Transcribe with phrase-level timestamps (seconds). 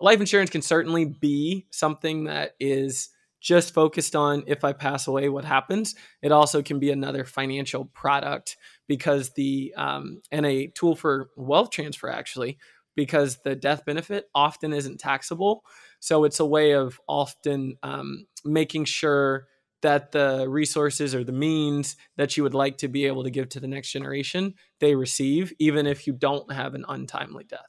[0.00, 3.10] life insurance can certainly be something that is
[3.40, 5.94] just focused on if I pass away, what happens.
[6.22, 8.56] It also can be another financial product
[8.88, 12.58] because the um, and a tool for wealth transfer actually
[12.96, 15.64] because the death benefit often isn't taxable.
[16.00, 19.46] So it's a way of often um, making sure
[19.82, 23.50] that the resources or the means that you would like to be able to give
[23.50, 27.60] to the next generation they receive, even if you don't have an untimely death.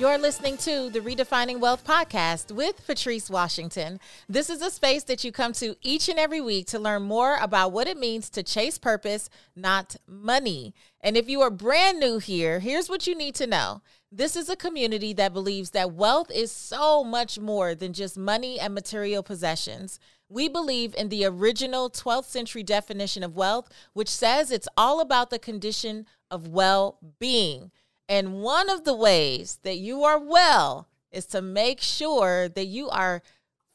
[0.00, 4.00] You're listening to the Redefining Wealth podcast with Patrice Washington.
[4.30, 7.36] This is a space that you come to each and every week to learn more
[7.36, 10.72] about what it means to chase purpose, not money.
[11.02, 13.82] And if you are brand new here, here's what you need to know.
[14.10, 18.58] This is a community that believes that wealth is so much more than just money
[18.58, 20.00] and material possessions.
[20.30, 25.28] We believe in the original 12th century definition of wealth, which says it's all about
[25.28, 27.70] the condition of well being.
[28.10, 32.90] And one of the ways that you are well is to make sure that you
[32.90, 33.22] are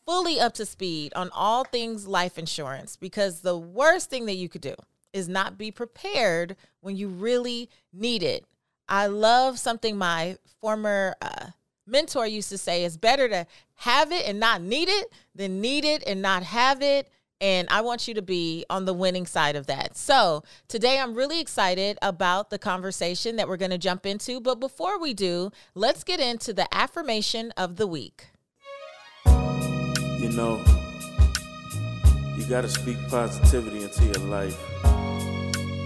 [0.05, 4.49] fully up to speed on all things life insurance because the worst thing that you
[4.49, 4.75] could do
[5.13, 8.45] is not be prepared when you really need it.
[8.89, 11.47] I love something my former uh,
[11.87, 15.85] mentor used to say it's better to have it and not need it than need
[15.85, 17.09] it and not have it.
[17.41, 19.97] And I want you to be on the winning side of that.
[19.97, 24.39] So, today I'm really excited about the conversation that we're going to jump into.
[24.39, 28.27] But before we do, let's get into the affirmation of the week.
[29.25, 30.63] You know,
[32.37, 34.57] you got to speak positivity into your life,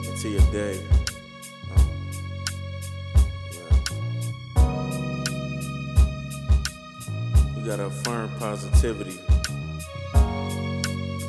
[0.08, 0.80] into your day.
[7.58, 9.20] You got to affirm positivity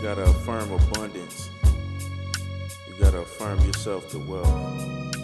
[0.01, 1.51] you gotta affirm abundance.
[2.89, 5.15] You gotta affirm yourself to wealth.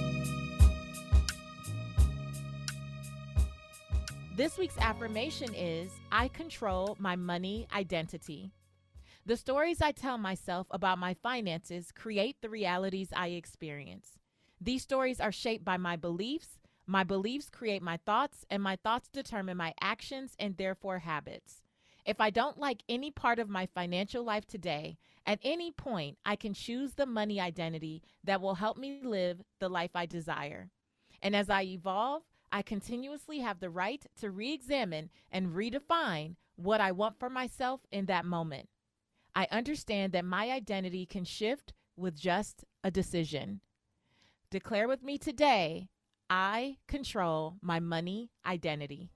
[4.37, 8.53] This week's affirmation is I control my money identity.
[9.25, 14.19] The stories I tell myself about my finances create the realities I experience.
[14.61, 16.59] These stories are shaped by my beliefs.
[16.87, 21.63] My beliefs create my thoughts, and my thoughts determine my actions and therefore habits.
[22.07, 24.97] If I don't like any part of my financial life today,
[25.27, 29.69] at any point, I can choose the money identity that will help me live the
[29.69, 30.71] life I desire.
[31.21, 32.23] And as I evolve,
[32.53, 37.81] I continuously have the right to re examine and redefine what I want for myself
[37.91, 38.69] in that moment.
[39.35, 43.61] I understand that my identity can shift with just a decision.
[44.51, 45.89] Declare with me today
[46.31, 49.11] I control my money identity.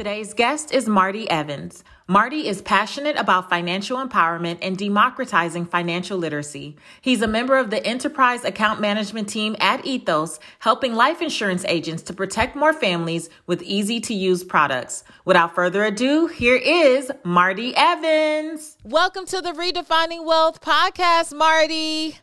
[0.00, 1.84] Today's guest is Marty Evans.
[2.08, 6.78] Marty is passionate about financial empowerment and democratizing financial literacy.
[7.02, 12.02] He's a member of the enterprise account management team at Ethos, helping life insurance agents
[12.04, 15.04] to protect more families with easy to use products.
[15.26, 18.78] Without further ado, here is Marty Evans.
[18.82, 22.16] Welcome to the Redefining Wealth podcast, Marty.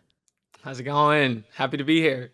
[0.63, 1.44] How's it going?
[1.53, 2.31] Happy to be here.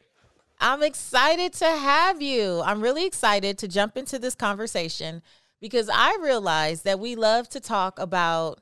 [0.63, 2.61] I'm excited to have you.
[2.63, 5.21] I'm really excited to jump into this conversation
[5.59, 8.61] because I realize that we love to talk about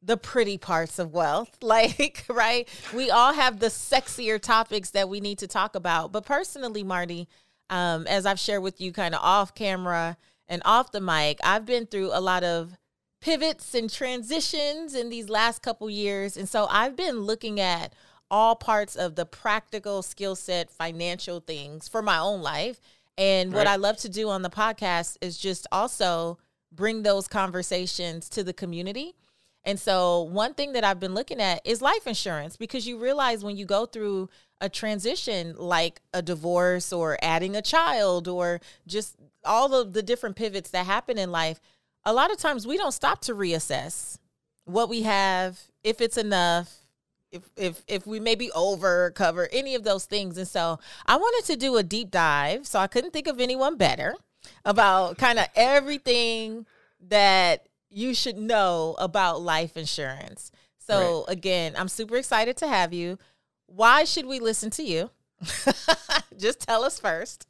[0.00, 1.50] the pretty parts of wealth.
[1.60, 2.68] Like, right?
[2.94, 6.12] We all have the sexier topics that we need to talk about.
[6.12, 7.26] But personally, Marty,
[7.68, 10.16] um, as I've shared with you kind of off camera
[10.46, 12.76] and off the mic, I've been through a lot of
[13.20, 16.36] pivots and transitions in these last couple years.
[16.36, 17.92] And so I've been looking at
[18.34, 22.80] all parts of the practical skill set, financial things for my own life.
[23.16, 23.58] And right.
[23.58, 26.38] what I love to do on the podcast is just also
[26.72, 29.14] bring those conversations to the community.
[29.62, 33.44] And so, one thing that I've been looking at is life insurance because you realize
[33.44, 34.28] when you go through
[34.60, 39.14] a transition like a divorce or adding a child or just
[39.44, 41.60] all of the different pivots that happen in life,
[42.04, 44.18] a lot of times we don't stop to reassess
[44.64, 46.83] what we have, if it's enough,
[47.34, 50.38] if if if we maybe over cover any of those things.
[50.38, 53.76] And so i wanted to do a deep dive so i couldn't think of anyone
[53.76, 54.14] better
[54.64, 56.66] about kind of everything
[57.08, 60.52] that you should know about life insurance.
[60.78, 61.32] So right.
[61.36, 63.18] again i'm super excited to have you.
[63.66, 65.10] Why should we listen to you?
[66.36, 67.46] Just tell us first.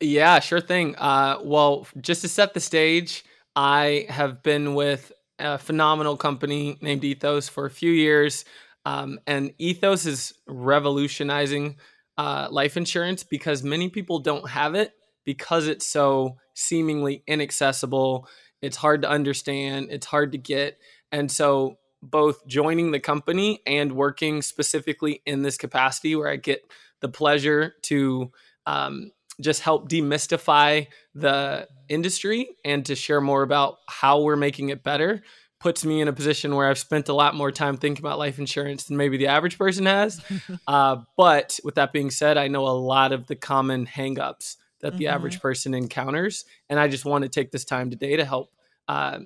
[0.00, 0.96] Yeah sure thing.
[0.96, 3.24] Uh, well just to set the stage
[3.54, 8.44] i have been with a phenomenal company named ethos for a few years
[8.84, 11.76] Um, and Ethos is revolutionizing
[12.16, 14.92] uh, life insurance because many people don't have it
[15.24, 18.26] because it's so seemingly inaccessible.
[18.62, 20.78] It's hard to understand, it's hard to get.
[21.12, 26.62] And so, both joining the company and working specifically in this capacity where I get
[27.00, 28.30] the pleasure to
[28.66, 29.10] um,
[29.40, 35.22] just help demystify the industry and to share more about how we're making it better
[35.60, 38.38] puts me in a position where I've spent a lot more time thinking about life
[38.38, 40.20] insurance than maybe the average person has.
[40.66, 44.96] uh, but with that being said, I know a lot of the common hangups that
[44.96, 45.14] the mm-hmm.
[45.14, 46.44] average person encounters.
[46.68, 48.50] And I just want to take this time today to help
[48.86, 49.20] uh,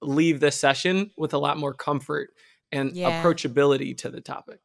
[0.00, 2.30] leave this session with a lot more comfort
[2.72, 3.22] and yeah.
[3.22, 4.60] approachability to the topic.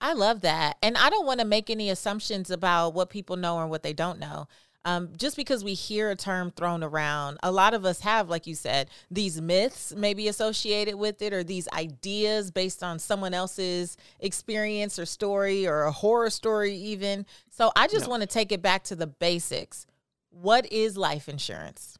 [0.00, 0.76] I love that.
[0.82, 3.92] And I don't want to make any assumptions about what people know or what they
[3.92, 4.48] don't know.
[4.84, 8.46] Um, just because we hear a term thrown around, a lot of us have, like
[8.46, 13.98] you said, these myths maybe associated with it or these ideas based on someone else's
[14.20, 17.26] experience or story or a horror story, even.
[17.50, 18.10] So I just no.
[18.10, 19.86] want to take it back to the basics.
[20.30, 21.98] What is life insurance?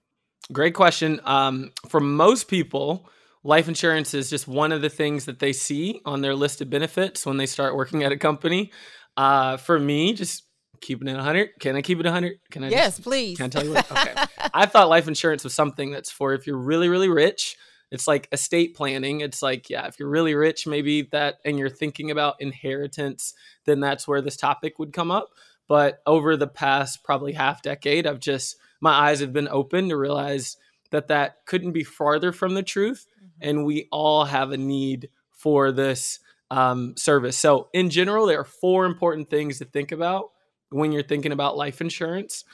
[0.51, 1.21] Great question.
[1.25, 3.09] Um, for most people,
[3.45, 6.71] life insurance is just one of the things that they see on their list of
[6.71, 8.73] benefits when they start working at a company.
[9.17, 10.45] Uh, for me, just
[10.81, 11.51] keeping it 100.
[11.59, 12.39] Can I keep it 100?
[12.51, 12.69] Can I?
[12.69, 13.37] Yes, just, please.
[13.37, 13.91] Can I tell you what?
[13.91, 14.15] Okay.
[14.55, 17.57] I thought life insurance was something that's for if you're really, really rich.
[17.91, 19.21] It's like estate planning.
[19.21, 23.35] It's like, yeah, if you're really rich, maybe that, and you're thinking about inheritance,
[23.65, 25.31] then that's where this topic would come up.
[25.67, 29.97] But over the past probably half decade, I've just, my eyes have been open to
[29.97, 30.57] realize
[30.91, 33.07] that that couldn't be farther from the truth
[33.41, 37.39] and we all have a need for this um, service.
[37.39, 40.31] So, in general, there are four important things to think about
[40.71, 42.45] when you're thinking about life insurance.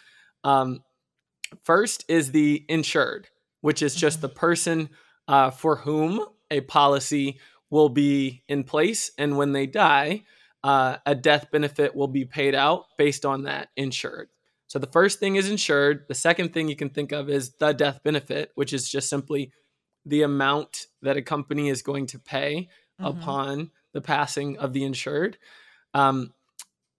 [0.45, 0.83] Um,
[1.65, 3.29] first is the insured,
[3.61, 4.39] which is just the mm-hmm.
[4.39, 4.91] person
[5.29, 7.39] uh, for whom a policy
[7.71, 9.11] will be in place.
[9.19, 10.25] And when they die,
[10.63, 14.29] uh, a death benefit will be paid out based on that insured.
[14.69, 16.07] So the first thing is insured.
[16.09, 19.53] The second thing you can think of is the death benefit, which is just simply
[20.05, 22.69] the amount that a company is going to pay
[23.01, 23.07] mm-hmm.
[23.07, 25.39] upon the passing of the insured.
[25.95, 26.33] Um,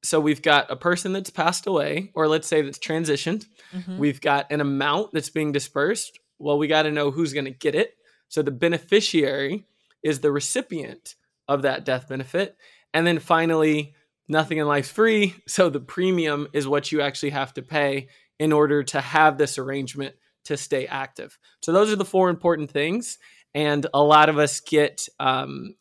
[0.07, 3.45] so we've got a person that's passed away, or let's say that's transitioned.
[3.73, 3.97] Mm-hmm.
[3.97, 6.19] We've got an amount that's being dispersed.
[6.39, 7.95] Well, we got to know who's going to get it.
[8.29, 9.65] So the beneficiary
[10.03, 11.15] is the recipient
[11.47, 12.55] of that death benefit.
[12.93, 13.95] And then finally,
[14.27, 15.35] nothing in life's free.
[15.47, 18.07] So the premium is what you actually have to pay
[18.39, 20.15] in order to have this arrangement
[20.45, 21.37] to stay active.
[21.61, 23.17] So those are the four important things.
[23.53, 25.75] And a lot of us get, um,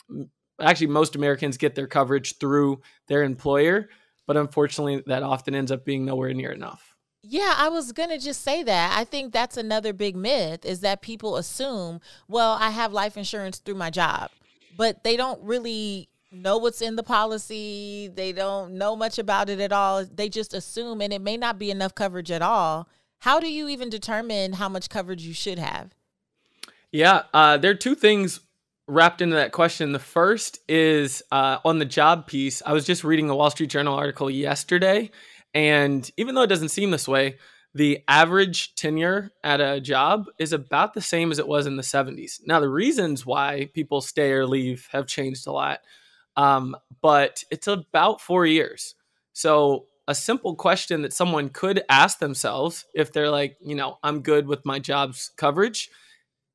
[0.60, 3.88] actually, most Americans get their coverage through their employer,
[4.26, 6.94] but unfortunately, that often ends up being nowhere near enough.
[7.22, 8.96] Yeah, I was going to just say that.
[8.96, 13.58] I think that's another big myth is that people assume, well, I have life insurance
[13.58, 14.30] through my job,
[14.76, 18.08] but they don't really know what's in the policy.
[18.14, 20.04] They don't know much about it at all.
[20.04, 22.88] They just assume, and it may not be enough coverage at all.
[23.20, 25.94] How do you even determine how much coverage you should have?
[26.92, 28.40] Yeah, uh, there are two things
[28.88, 29.92] wrapped into that question.
[29.92, 32.62] The first is uh, on the job piece.
[32.64, 35.10] I was just reading a Wall Street Journal article yesterday,
[35.54, 37.36] and even though it doesn't seem this way,
[37.74, 41.82] the average tenure at a job is about the same as it was in the
[41.82, 42.40] 70s.
[42.46, 45.80] Now, the reasons why people stay or leave have changed a lot,
[46.36, 48.94] um, but it's about four years.
[49.34, 54.22] So a simple question that someone could ask themselves if they're like, you know, I'm
[54.22, 55.90] good with my job's coverage.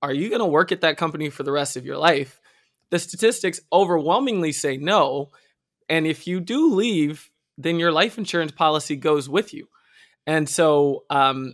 [0.02, 2.42] Are you going to work at that company for the rest of your life?
[2.90, 5.32] The statistics overwhelmingly say no.
[5.90, 9.68] And if you do leave, then your life insurance policy goes with you.
[10.26, 11.54] And so, um,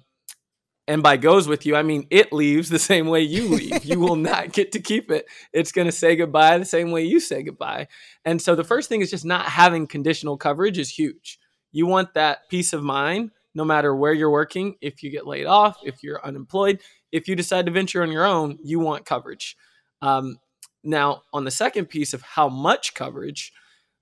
[0.87, 3.83] and by goes with you, I mean it leaves the same way you leave.
[3.83, 5.27] you will not get to keep it.
[5.53, 7.87] It's going to say goodbye the same way you say goodbye.
[8.25, 11.39] And so, the first thing is just not having conditional coverage is huge.
[11.71, 14.75] You want that peace of mind no matter where you're working.
[14.81, 16.79] If you get laid off, if you're unemployed,
[17.11, 19.55] if you decide to venture on your own, you want coverage.
[20.01, 20.37] Um,
[20.83, 23.51] now, on the second piece of how much coverage,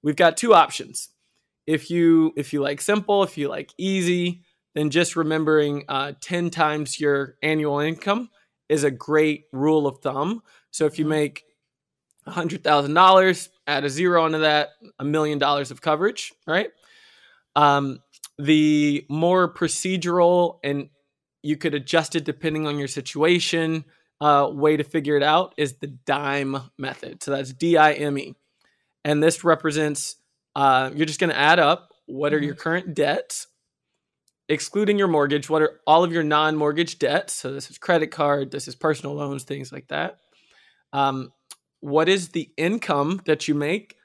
[0.03, 1.09] we've got two options.
[1.65, 4.43] If you if you like simple, if you like easy,
[4.75, 8.29] then just remembering uh, 10 times your annual income
[8.69, 10.43] is a great rule of thumb.
[10.71, 11.43] So if you make
[12.27, 14.69] $100,000, add a zero onto that,
[14.99, 16.69] a million dollars of coverage, right?
[17.55, 17.99] Um,
[18.37, 20.89] the more procedural and
[21.45, 23.85] you could adjust it depending on your situation
[24.21, 27.21] uh, way to figure it out is the dime method.
[27.21, 28.35] So that's D I M E.
[29.03, 30.15] And this represents,
[30.55, 32.45] uh, you're just going to add up what are mm-hmm.
[32.45, 33.47] your current debts,
[34.49, 37.33] excluding your mortgage, what are all of your non mortgage debts.
[37.33, 40.19] So this is credit card, this is personal loans, things like that.
[40.93, 41.31] Um,
[41.81, 43.97] what is the income that you make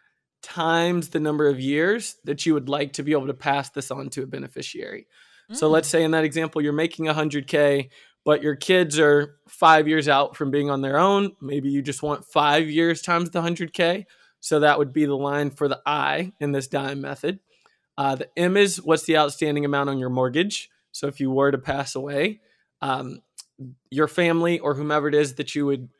[0.42, 3.90] times the number of years that you would like to be able to pass this
[3.90, 5.06] on to a beneficiary.
[5.50, 5.56] Mm.
[5.56, 7.90] So let's say in that example, you're making 100K,
[8.24, 11.32] but your kids are five years out from being on their own.
[11.40, 14.04] Maybe you just want five years times the 100K.
[14.40, 17.40] So that would be the line for the I in this dime method.
[17.98, 20.70] Uh, the M is what's the outstanding amount on your mortgage.
[20.92, 22.40] So if you were to pass away,
[22.80, 23.20] um,
[23.90, 25.90] your family or whomever it is that you would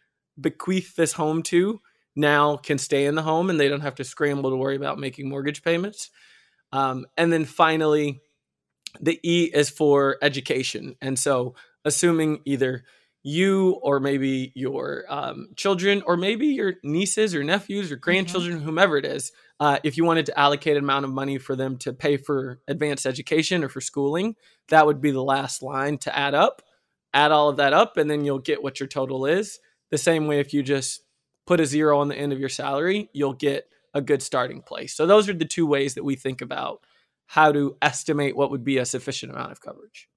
[0.40, 1.80] bequeath this home to
[2.16, 4.98] now can stay in the home and they don't have to scramble to worry about
[4.98, 6.10] making mortgage payments.
[6.72, 8.20] Um, and then finally,
[9.00, 10.96] the E is for education.
[11.00, 11.54] And so,
[11.84, 12.84] assuming either
[13.22, 18.02] you or maybe your um, children or maybe your nieces or nephews or mm-hmm.
[18.02, 18.64] grandchildren, mm-hmm.
[18.64, 21.76] whomever it is, uh, if you wanted to allocate an amount of money for them
[21.76, 24.34] to pay for advanced education or for schooling,
[24.68, 26.62] that would be the last line to add up.
[27.12, 29.58] Add all of that up, and then you'll get what your total is.
[29.90, 31.02] The same way if you just
[31.46, 34.94] put a zero on the end of your salary, you'll get a good starting place.
[34.94, 36.84] So those are the two ways that we think about
[37.30, 40.08] how to estimate what would be a sufficient amount of coverage.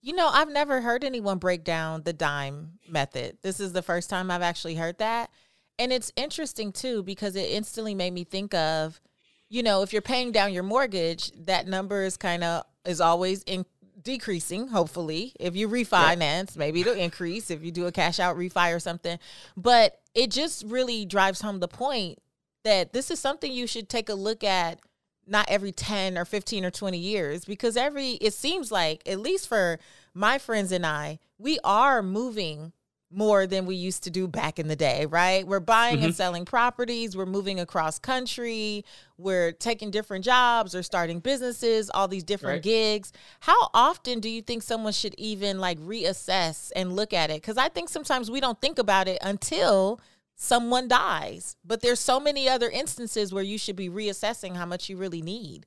[0.00, 3.38] You know, I've never heard anyone break down the dime method.
[3.42, 5.30] This is the first time I've actually heard that.
[5.76, 9.00] And it's interesting too because it instantly made me think of,
[9.48, 13.42] you know, if you're paying down your mortgage, that number is kind of is always
[13.42, 13.66] in
[14.00, 15.32] decreasing, hopefully.
[15.40, 16.58] If you refinance, yeah.
[16.60, 19.18] maybe it'll increase if you do a cash out refi or something.
[19.56, 22.20] But it just really drives home the point
[22.62, 24.78] that this is something you should take a look at
[25.26, 29.48] not every 10 or 15 or 20 years because every it seems like at least
[29.48, 29.78] for
[30.14, 32.72] my friends and I we are moving
[33.10, 35.46] more than we used to do back in the day, right?
[35.46, 36.06] We're buying mm-hmm.
[36.06, 38.84] and selling properties, we're moving across country,
[39.16, 42.62] we're taking different jobs or starting businesses, all these different right.
[42.62, 43.12] gigs.
[43.40, 47.42] How often do you think someone should even like reassess and look at it?
[47.42, 50.00] Cuz I think sometimes we don't think about it until
[50.36, 51.56] someone dies.
[51.64, 55.22] But there's so many other instances where you should be reassessing how much you really
[55.22, 55.66] need.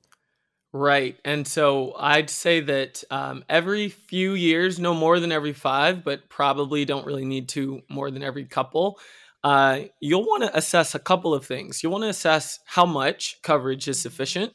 [0.72, 1.18] Right.
[1.24, 6.28] And so I'd say that um, every few years, no more than every five, but
[6.28, 9.00] probably don't really need to more than every couple,
[9.42, 11.82] uh, you'll want to assess a couple of things.
[11.82, 14.52] You'll want to assess how much coverage is sufficient.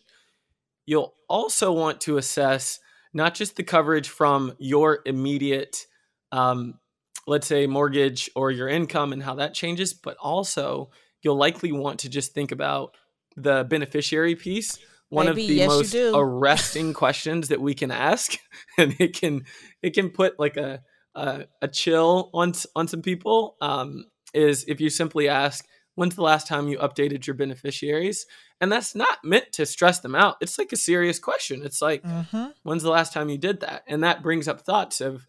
[0.86, 2.80] You'll also want to assess
[3.14, 5.86] not just the coverage from your immediate,
[6.32, 6.80] um,
[7.28, 10.90] let's say, mortgage or your income and how that changes, but also
[11.22, 12.96] you'll likely want to just think about
[13.36, 14.78] the beneficiary piece
[15.10, 18.38] one Maybe, of the yes, most arresting questions that we can ask,
[18.78, 19.46] and it can
[19.82, 20.82] it can put like a
[21.14, 23.56] a, a chill on on some people.
[23.62, 25.66] Um, is if you simply ask,
[25.96, 28.26] "When's the last time you updated your beneficiaries?"
[28.60, 30.38] And that's not meant to stress them out.
[30.42, 31.62] It's like a serious question.
[31.64, 32.48] It's like, mm-hmm.
[32.64, 35.28] "When's the last time you did that?" And that brings up thoughts of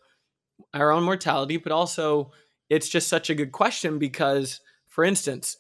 [0.75, 2.33] our own mortality, but also
[2.69, 5.57] it's just such a good question because, for instance,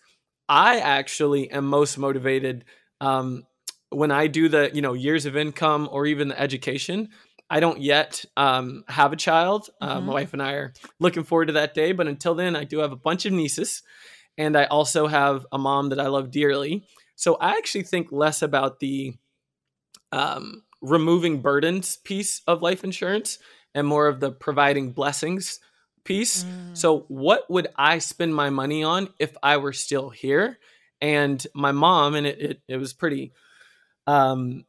[0.48, 2.64] I actually am most motivated
[3.00, 3.44] um,
[3.90, 7.10] when I do the you know years of income or even the education,
[7.48, 9.70] I don't yet um, have a child.
[9.80, 10.06] Uh, mm-hmm.
[10.06, 12.78] my wife and I are looking forward to that day, but until then, I do
[12.78, 13.82] have a bunch of nieces,
[14.36, 16.86] and I also have a mom that I love dearly.
[17.14, 19.14] So I actually think less about the
[20.12, 23.38] um, removing burdens piece of life insurance
[23.76, 25.60] and more of the providing blessings
[26.02, 26.44] piece.
[26.44, 26.76] Mm.
[26.76, 30.58] So what would I spend my money on if I were still here?
[31.00, 33.32] And my mom, and it, it, it was pretty
[34.06, 34.64] um,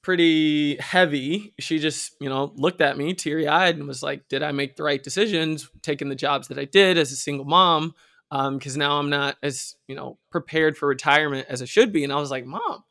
[0.00, 1.52] pretty heavy.
[1.58, 4.76] She just, you know, looked at me teary eyed and was like, Did I make
[4.76, 7.94] the right decisions taking the jobs that I did as a single mom?
[8.30, 12.04] Because um, now I'm not as, you know, prepared for retirement as I should be.
[12.04, 12.84] And I was like, Mom,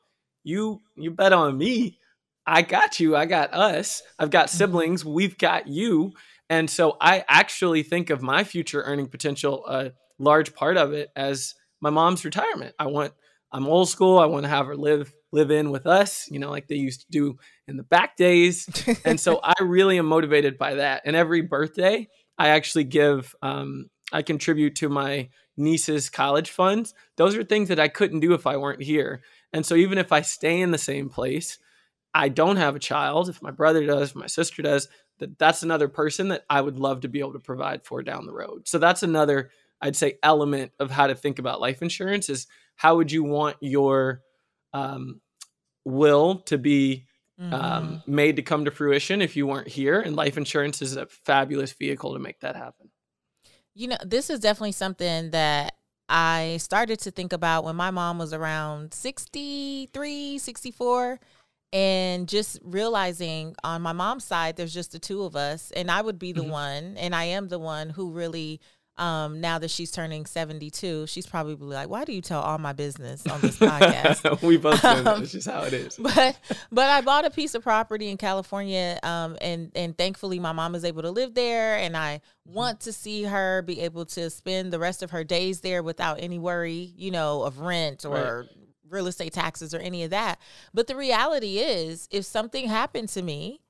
[0.44, 1.98] you you bet on me.
[2.48, 3.16] I got you.
[3.16, 4.02] I got us.
[4.18, 4.58] I've got mm-hmm.
[4.58, 5.06] siblings.
[5.06, 6.14] We've got you.
[6.50, 11.10] And so I actually think of my future earning potential, a large part of it,
[11.16, 12.74] as my mom's retirement.
[12.80, 13.14] I want,
[13.52, 14.18] I'm old school.
[14.18, 17.02] I want to have her live live in with us, you know, like they used
[17.02, 17.38] to do
[17.68, 18.68] in the back days.
[19.06, 21.02] and so I really am motivated by that.
[21.04, 25.28] And every birthday, I actually give, um, I contribute to my
[25.58, 26.94] niece's college funds.
[27.18, 29.22] Those are things that I couldn't do if I weren't here.
[29.52, 31.58] And so even if I stay in the same place,
[32.18, 33.30] I don't have a child.
[33.30, 36.80] If my brother does, if my sister does, that that's another person that I would
[36.80, 38.68] love to be able to provide for down the road.
[38.68, 42.96] So that's another, I'd say, element of how to think about life insurance is how
[42.96, 44.24] would you want your
[44.74, 45.22] um,
[45.86, 47.06] will to be
[47.40, 47.54] um, mm-hmm.
[47.54, 50.02] um, made to come to fruition if you weren't here.
[50.02, 52.90] And life insurance is a fabulous vehicle to make that happen.
[53.76, 55.76] You know, this is definitely something that
[56.10, 61.20] I started to think about when my mom was around 63, 64
[61.74, 66.02] and just realizing on my mom's side there's just the two of us and I
[66.02, 66.52] would be the mm-hmm.
[66.52, 68.62] one and I am the one who really
[68.98, 72.74] um, now that she's turning 72, she's probably like, why do you tell all my
[72.74, 74.42] business on this podcast?
[74.48, 75.98] we both know um, It's just how it is.
[75.98, 76.40] But
[76.72, 80.74] but I bought a piece of property in California, um, and and thankfully my mom
[80.74, 84.74] is able to live there, and I want to see her be able to spend
[84.74, 88.67] the rest of her days there without any worry, you know, of rent or right.
[88.90, 90.40] Real estate taxes or any of that.
[90.74, 93.62] But the reality is, if something happened to me,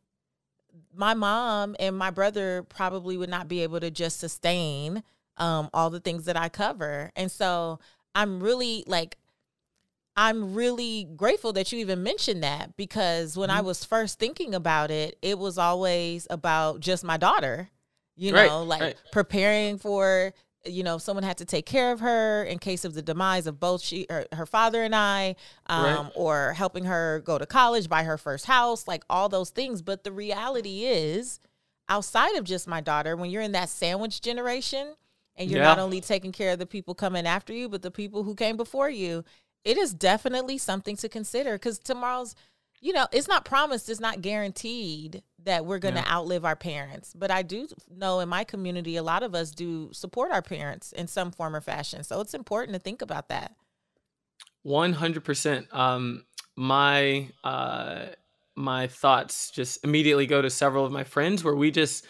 [0.94, 5.04] my mom and my brother probably would not be able to just sustain
[5.38, 7.12] um, all the things that I cover.
[7.16, 7.80] And so
[8.16, 9.18] I'm really like,
[10.16, 13.60] I'm really grateful that you even mentioned that because when mm-hmm.
[13.60, 17.70] I was first thinking about it, it was always about just my daughter,
[18.16, 18.96] you right, know, like right.
[19.12, 20.34] preparing for,
[20.68, 23.60] you know, someone had to take care of her in case of the demise of
[23.60, 25.36] both she, her, her father and I,
[25.68, 26.12] um, right.
[26.16, 29.82] or helping her go to college, buy her first house, like all those things.
[29.82, 31.40] But the reality is,
[31.90, 34.96] outside of just my daughter, when you're in that sandwich generation,
[35.38, 35.68] and you're yeah.
[35.68, 38.58] not only taking care of the people coming after you, but the people who came
[38.58, 39.24] before you,
[39.64, 42.36] it is definitely something to consider because tomorrow's,
[42.82, 46.14] you know, it's not promised, it's not guaranteed that we're going to yeah.
[46.14, 47.14] outlive our parents.
[47.16, 50.92] But I do know in my community, a lot of us do support our parents
[50.92, 52.04] in some form or fashion.
[52.04, 53.56] So it's important to think about that.
[54.66, 55.74] 100%.
[55.74, 56.26] Um,
[56.58, 58.08] my, uh,
[58.56, 62.06] my thoughts just immediately go to several of my friends where we just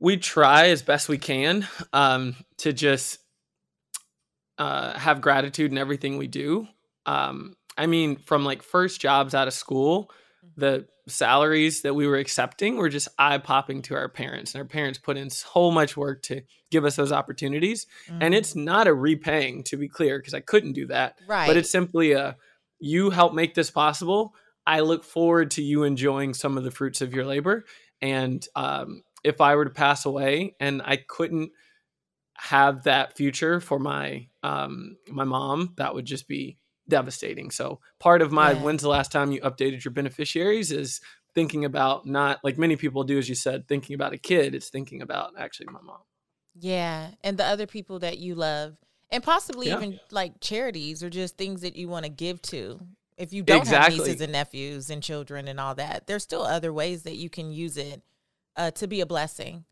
[0.00, 3.18] we try as best we can um, to just
[4.58, 6.66] uh, have gratitude in everything we do.
[7.06, 10.10] Um, I mean, from like first jobs out of school.
[10.56, 14.54] The salaries that we were accepting were just eye popping to our parents.
[14.54, 17.86] And our parents put in so much work to give us those opportunities.
[18.08, 18.22] Mm-hmm.
[18.22, 21.18] And it's not a repaying, to be clear, because I couldn't do that.
[21.26, 21.46] Right.
[21.46, 22.36] But it's simply a
[22.78, 24.34] you help make this possible.
[24.66, 27.64] I look forward to you enjoying some of the fruits of your labor.
[28.02, 31.52] And um, if I were to pass away and I couldn't
[32.38, 36.58] have that future for my um my mom, that would just be
[36.88, 37.50] devastating.
[37.50, 38.62] So part of my yeah.
[38.62, 41.00] when's the last time you updated your beneficiaries is
[41.34, 44.54] thinking about not like many people do, as you said, thinking about a kid.
[44.54, 45.98] It's thinking about actually my mom.
[46.58, 48.76] Yeah, and the other people that you love,
[49.10, 49.76] and possibly yeah.
[49.76, 52.80] even like charities or just things that you want to give to.
[53.18, 53.96] If you don't exactly.
[53.96, 57.30] have nieces and nephews and children and all that, there's still other ways that you
[57.30, 58.02] can use it
[58.56, 59.64] uh, to be a blessing.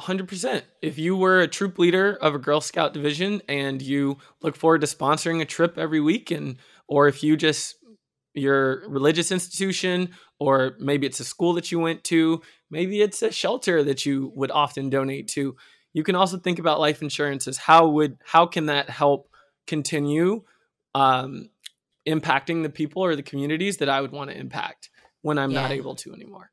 [0.00, 0.62] 100%.
[0.80, 4.80] If you were a troop leader of a Girl Scout division and you look forward
[4.80, 6.56] to sponsoring a trip every week and
[6.88, 7.76] or if you just
[8.34, 13.30] your religious institution or maybe it's a school that you went to, maybe it's a
[13.30, 15.56] shelter that you would often donate to.
[15.92, 19.28] You can also think about life insurance as how would how can that help
[19.66, 20.42] continue
[20.94, 21.50] um,
[22.08, 25.62] impacting the people or the communities that I would want to impact when I'm yeah.
[25.62, 26.50] not able to anymore.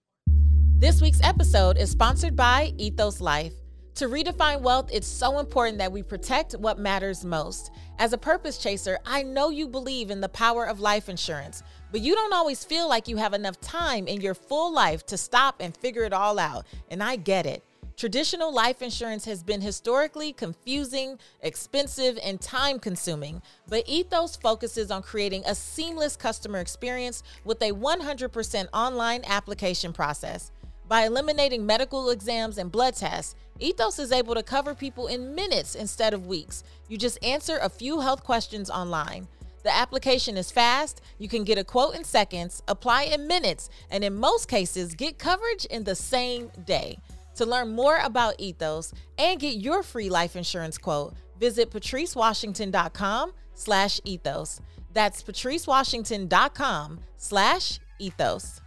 [0.79, 3.51] This week's episode is sponsored by Ethos Life.
[3.95, 7.71] To redefine wealth, it's so important that we protect what matters most.
[7.97, 11.99] As a purpose chaser, I know you believe in the power of life insurance, but
[11.99, 15.57] you don't always feel like you have enough time in your full life to stop
[15.59, 16.65] and figure it all out.
[16.89, 17.61] And I get it.
[17.97, 25.01] Traditional life insurance has been historically confusing, expensive, and time consuming, but Ethos focuses on
[25.01, 30.53] creating a seamless customer experience with a 100% online application process.
[30.89, 35.75] By eliminating medical exams and blood tests, Ethos is able to cover people in minutes
[35.75, 36.63] instead of weeks.
[36.87, 39.27] You just answer a few health questions online.
[39.61, 44.03] The application is fast, you can get a quote in seconds, apply in minutes, and
[44.03, 46.97] in most cases, get coverage in the same day.
[47.35, 54.01] To learn more about Ethos and get your free life insurance quote, visit patricewashington.com slash
[54.05, 54.59] ethos.
[54.93, 58.61] That's patricewashington.com slash ethos.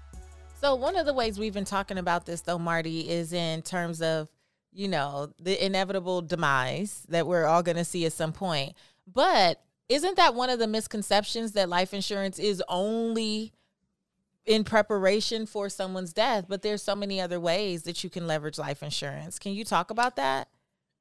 [0.62, 4.00] So one of the ways we've been talking about this though, Marty, is in terms
[4.00, 4.28] of,
[4.72, 8.74] you know, the inevitable demise that we're all gonna see at some point.
[9.12, 13.52] But isn't that one of the misconceptions that life insurance is only
[14.46, 18.58] in preparation for someone's death, but there's so many other ways that you can leverage
[18.58, 19.40] life insurance.
[19.40, 20.46] Can you talk about that?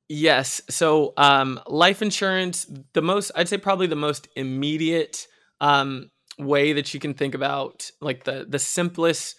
[0.10, 0.62] Yes.
[0.70, 5.28] So, um, life insurance, the most, I'd say probably the most immediate
[5.62, 9.36] um, way that you can think about, like the the simplest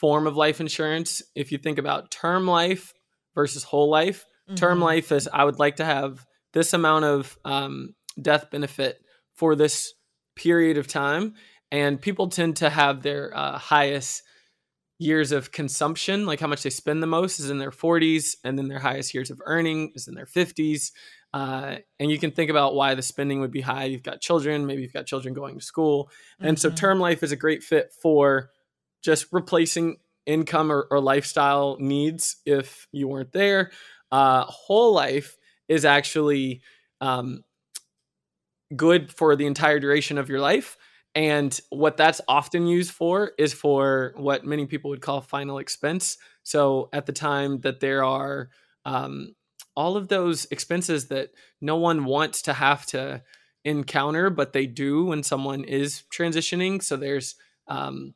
[0.00, 1.22] form of life insurance.
[1.34, 2.94] If you think about term life
[3.34, 4.54] versus whole life, mm-hmm.
[4.54, 8.98] term life is I would like to have this amount of um, death benefit
[9.34, 9.92] for this
[10.36, 11.34] period of time.
[11.70, 14.22] And people tend to have their uh, highest
[14.98, 18.58] years of consumption, like how much they spend the most, is in their 40s, and
[18.58, 20.92] then their highest years of earning is in their 50s.
[21.32, 23.84] Uh, and you can think about why the spending would be high.
[23.84, 26.06] You've got children, maybe you've got children going to school.
[26.06, 26.48] Mm-hmm.
[26.48, 26.76] And so mm-hmm.
[26.76, 28.50] term life is a great fit for
[29.02, 33.70] just replacing income or, or lifestyle needs if you weren't there.
[34.12, 35.36] Uh, whole life
[35.68, 36.62] is actually
[37.00, 37.44] um,
[38.74, 40.76] good for the entire duration of your life.
[41.14, 46.18] And what that's often used for is for what many people would call final expense.
[46.44, 48.50] So at the time that there are
[48.84, 49.34] um,
[49.74, 53.22] all of those expenses that no one wants to have to
[53.64, 56.82] encounter, but they do when someone is transitioning.
[56.82, 57.34] So there's
[57.66, 58.14] um,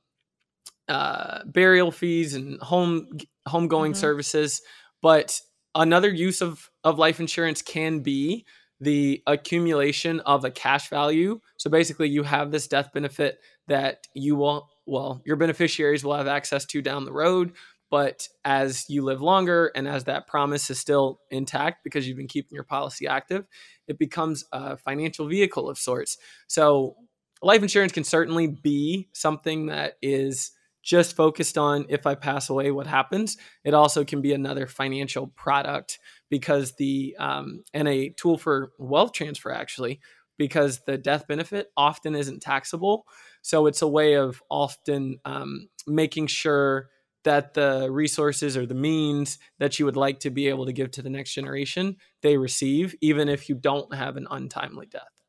[0.88, 3.08] uh, burial fees and home
[3.48, 3.92] homegoing mm-hmm.
[3.94, 4.62] services.
[5.02, 5.40] But
[5.74, 8.46] another use of of life insurance can be
[8.80, 11.40] the accumulation of a cash value.
[11.56, 16.26] So basically, you have this death benefit that you will well your beneficiaries will have
[16.26, 17.52] access to down the road
[17.94, 22.26] but as you live longer and as that promise is still intact because you've been
[22.26, 23.46] keeping your policy active,
[23.86, 26.18] it becomes a financial vehicle of sorts.
[26.48, 26.96] So,
[27.40, 30.50] life insurance can certainly be something that is
[30.84, 33.36] just focused on if I pass away, what happens.
[33.64, 35.98] It also can be another financial product
[36.30, 40.00] because the, um, and a tool for wealth transfer actually,
[40.36, 43.06] because the death benefit often isn't taxable.
[43.42, 46.90] So, it's a way of often um, making sure
[47.24, 50.90] that the resources or the means that you would like to be able to give
[50.92, 55.22] to the next generation they receive even if you don't have an untimely death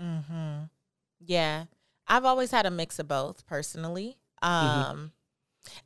[0.00, 0.68] mhm
[1.20, 1.66] yeah
[2.06, 4.18] i've always had a mix of both personally.
[4.42, 5.04] Um mm-hmm.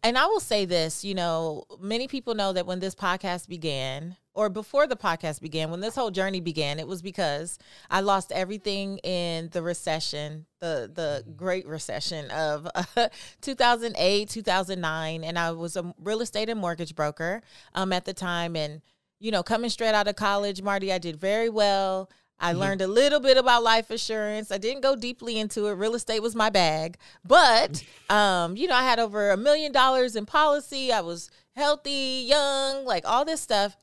[0.02, 4.16] and i will say this you know many people know that when this podcast began
[4.36, 7.58] or before the podcast began, when this whole journey began, it was because
[7.90, 13.08] I lost everything in the recession, the the Great Recession of uh,
[13.40, 17.42] 2008, 2009, and I was a real estate and mortgage broker
[17.74, 18.82] um, at the time, and
[19.18, 22.10] you know, coming straight out of college, Marty, I did very well.
[22.38, 22.60] I mm-hmm.
[22.60, 24.50] learned a little bit about life insurance.
[24.50, 25.72] I didn't go deeply into it.
[25.72, 30.16] Real estate was my bag, but um, you know, I had over a million dollars
[30.16, 30.92] in policy.
[30.92, 33.76] I was healthy, young, like all this stuff.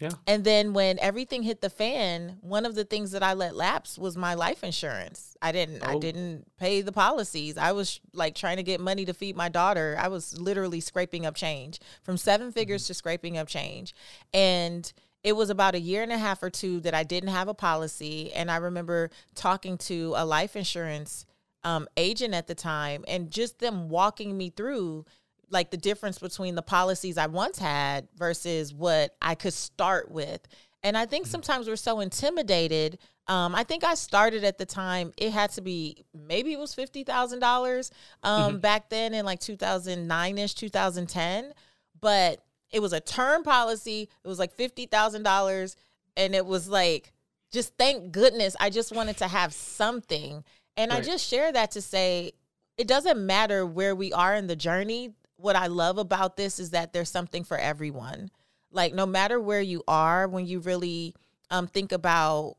[0.00, 0.10] Yeah.
[0.28, 3.98] And then when everything hit the fan, one of the things that I let lapse
[3.98, 5.36] was my life insurance.
[5.42, 5.96] I didn't oh.
[5.96, 7.58] I didn't pay the policies.
[7.58, 9.96] I was like trying to get money to feed my daughter.
[9.98, 12.88] I was literally scraping up change from seven figures mm-hmm.
[12.88, 13.92] to scraping up change.
[14.32, 17.48] And it was about a year and a half or two that I didn't have
[17.48, 18.32] a policy.
[18.32, 21.26] And I remember talking to a life insurance
[21.64, 25.04] um, agent at the time and just them walking me through
[25.50, 30.46] like the difference between the policies I once had versus what I could start with.
[30.82, 31.32] And I think mm-hmm.
[31.32, 32.98] sometimes we're so intimidated.
[33.26, 36.74] Um, I think I started at the time, it had to be maybe it was
[36.74, 37.90] $50,000
[38.22, 38.58] um, mm-hmm.
[38.58, 41.52] back then in like 2009 ish, 2010.
[42.00, 45.76] But it was a term policy, it was like $50,000.
[46.16, 47.12] And it was like,
[47.52, 50.44] just thank goodness I just wanted to have something.
[50.76, 50.98] And right.
[50.98, 52.32] I just share that to say,
[52.76, 56.70] it doesn't matter where we are in the journey what I love about this is
[56.70, 58.30] that there's something for everyone.
[58.70, 61.14] Like no matter where you are, when you really
[61.50, 62.56] um, think about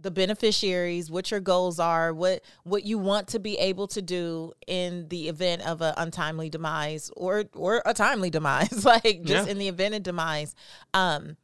[0.00, 4.52] the beneficiaries, what your goals are, what what you want to be able to do
[4.66, 9.52] in the event of an untimely demise or or a timely demise, like just yeah.
[9.52, 10.54] in the event of demise.
[10.94, 11.36] Um,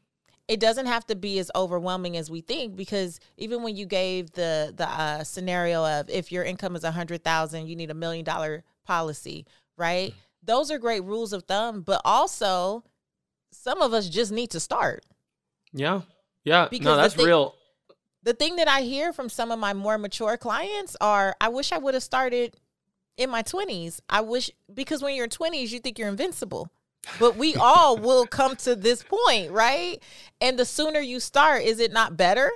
[0.49, 4.33] it doesn't have to be as overwhelming as we think because even when you gave
[4.33, 7.95] the the uh, scenario of if your income is a hundred thousand, you need a
[7.95, 10.11] million dollar policy, right?
[10.11, 12.85] Mm-hmm those are great rules of thumb, but also
[13.51, 15.05] some of us just need to start.
[15.73, 16.03] Yeah.
[16.45, 16.69] Yeah.
[16.71, 17.55] Because no, that's thing, real.
[18.27, 21.71] The thing that I hear from some of my more mature clients are I wish
[21.71, 22.57] I would have started
[23.17, 24.01] in my 20s.
[24.11, 26.69] I wish because when you're 20s, you think you're invincible.
[27.21, 30.03] But we all will come to this point, right?
[30.41, 32.51] And the sooner you start, is it not better?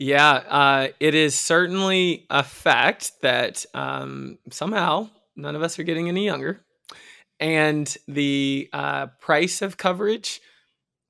[0.00, 6.08] Yeah, uh, it is certainly a fact that um, somehow none of us are getting
[6.08, 6.64] any younger
[7.38, 10.40] and the uh, price of coverage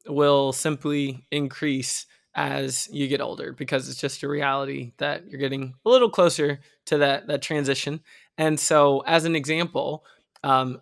[0.07, 5.74] will simply increase as you get older because it's just a reality that you're getting
[5.84, 8.00] a little closer to that that transition.
[8.36, 10.04] And so, as an example,
[10.42, 10.80] um,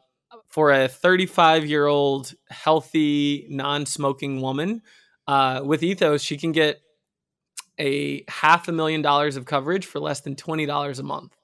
[0.49, 4.83] for a 35 year old healthy non-smoking woman
[5.27, 6.81] uh, with Ethos, she can get
[7.79, 11.37] a half a million dollars of coverage for less than twenty dollars a month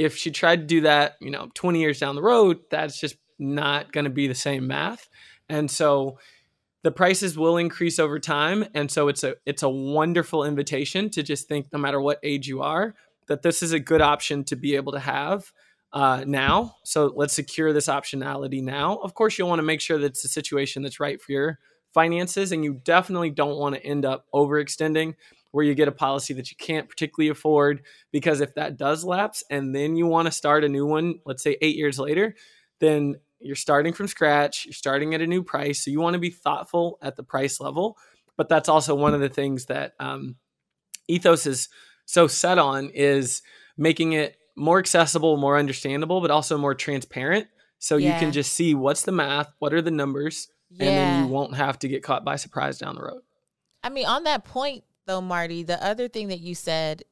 [0.00, 3.16] if she tried to do that, you know, 20 years down the road, that's just
[3.38, 5.08] not going to be the same math.
[5.48, 6.18] And so
[6.82, 11.22] the prices will increase over time and so it's a it's a wonderful invitation to
[11.22, 12.94] just think no matter what age you are
[13.28, 15.52] that this is a good option to be able to have
[15.92, 16.76] uh, now.
[16.84, 18.96] So let's secure this optionality now.
[18.96, 21.58] Of course you'll want to make sure that it's a situation that's right for your
[21.92, 25.14] finances and you definitely don't want to end up overextending
[25.50, 29.42] where you get a policy that you can't particularly afford because if that does lapse
[29.50, 32.36] and then you want to start a new one, let's say eight years later,
[32.78, 35.84] then you're starting from scratch, you're starting at a new price.
[35.84, 37.96] So you want to be thoughtful at the price level.
[38.36, 40.36] but that's also one of the things that um,
[41.08, 41.68] Ethos is
[42.06, 43.42] so set on is
[43.76, 47.48] making it more accessible, more understandable, but also more transparent.
[47.78, 48.14] So yeah.
[48.14, 50.86] you can just see what's the math, what are the numbers, yeah.
[50.86, 53.22] and then you won't have to get caught by surprise down the road.
[53.82, 57.02] I mean, on that point though, Marty, the other thing that you said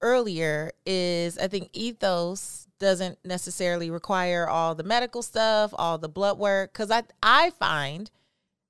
[0.00, 6.38] earlier is I think ethos doesn't necessarily require all the medical stuff, all the blood
[6.38, 6.72] work.
[6.72, 8.10] Cause I I find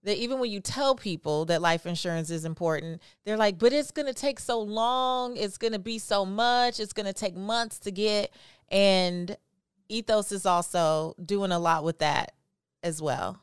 [0.04, 3.90] that even when you tell people that life insurance is important, they're like, but it's
[3.90, 8.32] gonna take so long, it's gonna be so much, it's gonna take months to get.
[8.70, 9.36] And
[9.88, 12.32] ethos is also doing a lot with that
[12.82, 13.40] as well.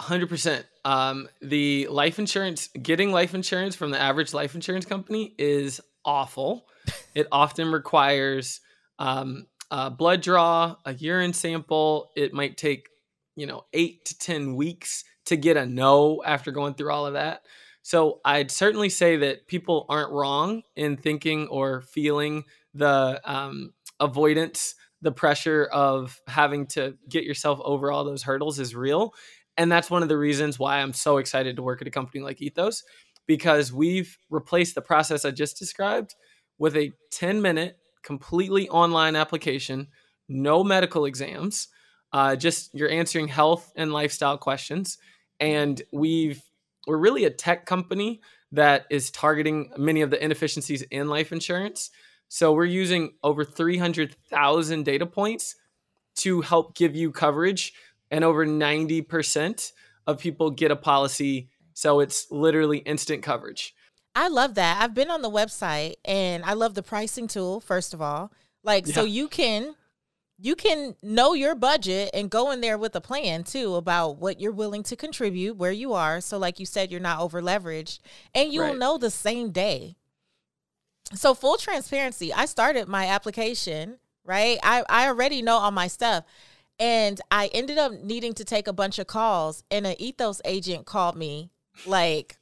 [0.00, 0.64] 100%.
[0.84, 6.66] Um, the life insurance, getting life insurance from the average life insurance company is awful.
[7.14, 8.60] it often requires
[8.98, 12.10] um, a blood draw, a urine sample.
[12.14, 12.88] It might take,
[13.34, 17.14] you know, eight to 10 weeks to get a no after going through all of
[17.14, 17.42] that.
[17.80, 24.74] So I'd certainly say that people aren't wrong in thinking or feeling the um, avoidance,
[25.00, 29.14] the pressure of having to get yourself over all those hurdles is real.
[29.56, 32.22] And that's one of the reasons why I'm so excited to work at a company
[32.22, 32.84] like Ethos
[33.26, 36.14] because we've replaced the process I just described
[36.58, 39.88] with a 10 minute, completely online application,
[40.28, 41.68] no medical exams,
[42.12, 44.98] uh, just you're answering health and lifestyle questions.
[45.40, 46.42] And we've
[46.86, 51.90] we're really a tech company that is targeting many of the inefficiencies in life insurance.
[52.28, 55.56] So we're using over 300,000 data points
[56.16, 57.72] to help give you coverage
[58.10, 59.72] and over 90%
[60.06, 61.48] of people get a policy.
[61.72, 63.74] So it's literally instant coverage.
[64.14, 64.82] I love that.
[64.82, 68.32] I've been on the website and I love the pricing tool, first of all.
[68.62, 68.94] Like, yeah.
[68.94, 69.74] so you can
[70.42, 74.40] you can know your budget and go in there with a plan too about what
[74.40, 76.20] you're willing to contribute, where you are.
[76.20, 78.00] So, like you said, you're not over leveraged,
[78.34, 78.78] and you'll right.
[78.78, 79.94] know the same day.
[81.14, 84.58] So, full transparency, I started my application, right?
[84.64, 86.24] I, I already know all my stuff.
[86.80, 90.86] And I ended up needing to take a bunch of calls, and an ethos agent
[90.86, 91.50] called me
[91.86, 92.38] like,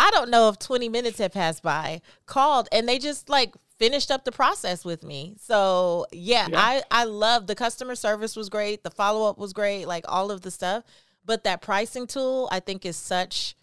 [0.00, 4.10] I don't know if 20 minutes had passed by, called, and they just like finished
[4.10, 5.36] up the process with me.
[5.38, 6.58] So yeah, yeah.
[6.58, 10.30] I, I love the customer service was great, the follow up was great, like all
[10.30, 10.84] of the stuff.
[11.26, 13.54] But that pricing tool, I think, is such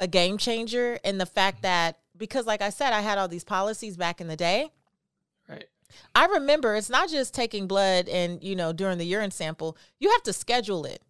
[0.00, 0.98] a game changer.
[1.04, 1.66] And the fact mm-hmm.
[1.66, 4.72] that, because like I said, I had all these policies back in the day.
[5.48, 5.66] Right.
[6.16, 10.10] I remember it's not just taking blood and, you know, during the urine sample, you
[10.10, 11.00] have to schedule it.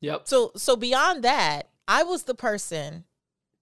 [0.00, 0.28] Yep.
[0.28, 3.04] So so beyond that, I was the person,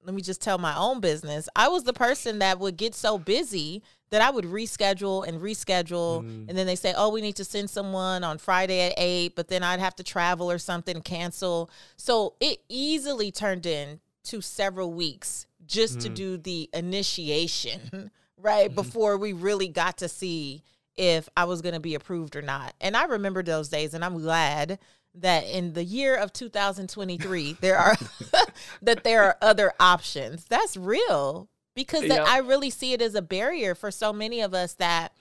[0.05, 1.49] let me just tell my own business.
[1.57, 6.23] I was the person that would get so busy that I would reschedule and reschedule.
[6.23, 6.49] Mm.
[6.49, 9.49] And then they say, oh, we need to send someone on Friday at eight, but
[9.49, 11.71] then I'd have to travel or something, cancel.
[11.97, 16.03] So it easily turned into several weeks just mm.
[16.03, 18.11] to do the initiation
[18.45, 18.67] right?
[18.67, 18.75] Mm-hmm.
[18.75, 20.62] Before we really got to see
[20.97, 22.75] if I was going to be approved or not.
[22.81, 24.79] And I remember those days, and I'm glad
[25.14, 27.96] that in the year of 2023 there are
[28.83, 30.44] that there are other options.
[30.44, 32.27] That's real because yep.
[32.27, 35.12] I really see it as a barrier for so many of us that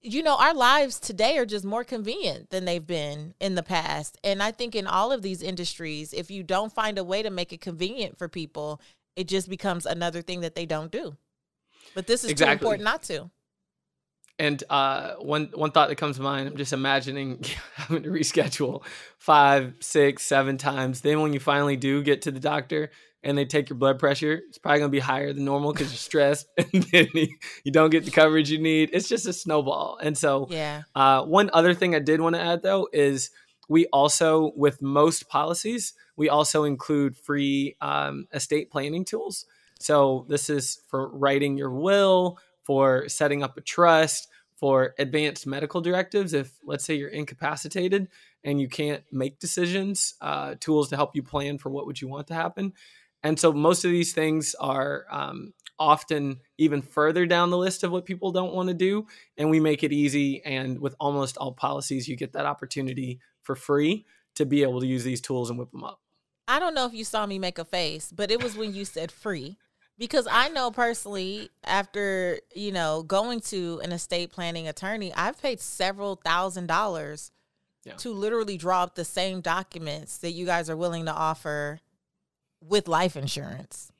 [0.00, 4.18] you know our lives today are just more convenient than they've been in the past.
[4.24, 7.30] And I think in all of these industries if you don't find a way to
[7.30, 8.80] make it convenient for people,
[9.16, 11.16] it just becomes another thing that they don't do.
[11.94, 12.58] But this is exactly.
[12.58, 13.30] too important not to.
[14.38, 17.44] And uh, one one thought that comes to mind, I'm just imagining
[17.74, 18.84] having to reschedule
[19.18, 21.02] five, six, seven times.
[21.02, 22.90] Then when you finally do get to the doctor
[23.22, 25.98] and they take your blood pressure, it's probably gonna be higher than normal because you're
[25.98, 28.90] stressed, and then you don't get the coverage you need.
[28.92, 29.98] It's just a snowball.
[30.02, 30.82] And so, yeah.
[30.94, 33.30] Uh, one other thing I did want to add though is
[33.68, 39.46] we also, with most policies, we also include free um, estate planning tools.
[39.80, 45.80] So this is for writing your will, for setting up a trust, for advanced medical
[45.80, 46.32] directives.
[46.32, 48.08] If let's say you're incapacitated
[48.44, 52.08] and you can't make decisions, uh, tools to help you plan for what would you
[52.08, 52.72] want to happen.
[53.22, 57.90] And so most of these things are um, often even further down the list of
[57.90, 60.42] what people don't want to do, and we make it easy.
[60.44, 64.04] And with almost all policies, you get that opportunity for free
[64.36, 66.00] to be able to use these tools and whip them up.
[66.46, 68.84] I don't know if you saw me make a face, but it was when you
[68.84, 69.56] said free
[69.98, 75.60] because I know personally after, you know, going to an estate planning attorney, I've paid
[75.60, 77.30] several thousand dollars
[77.84, 77.94] yeah.
[77.94, 81.80] to literally draw up the same documents that you guys are willing to offer
[82.60, 83.90] with life insurance.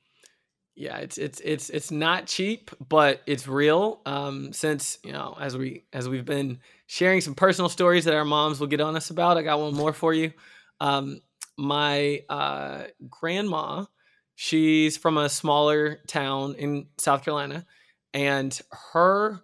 [0.75, 4.01] Yeah, it's it's it's it's not cheap, but it's real.
[4.05, 8.25] Um, since you know, as we as we've been sharing some personal stories that our
[8.25, 10.33] moms will get on us about, I got one more for you.
[10.81, 11.21] Um,
[11.57, 13.85] my uh, grandma
[14.35, 17.65] She's from a smaller town in South Carolina,
[18.13, 18.59] and
[18.93, 19.41] her